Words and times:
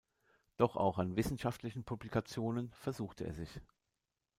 Doch 0.57 0.77
auch 0.77 0.97
an 0.97 1.15
wissenschaftlichen 1.15 1.83
Publikationen 1.83 2.71
versuchte 2.73 3.23
er 3.23 3.35
sich. 3.35 3.61